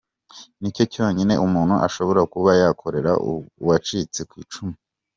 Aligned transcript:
Nicyo 0.59 0.83
cyonyine 0.93 1.33
umuntu 1.45 1.75
ashobora 1.87 2.21
kuba 2.33 2.51
yakorera 2.61 3.11
uwacitse 3.61 4.21
ku 4.29 4.35
icumu. 4.43 4.75